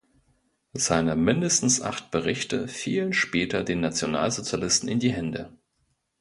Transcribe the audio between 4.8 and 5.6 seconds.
in die Hände.